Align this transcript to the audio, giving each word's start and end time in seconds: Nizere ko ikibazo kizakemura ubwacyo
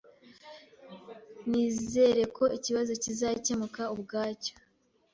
Nizere 1.49 2.21
ko 2.35 2.43
ikibazo 2.57 2.91
kizakemura 3.03 3.83
ubwacyo 3.95 4.53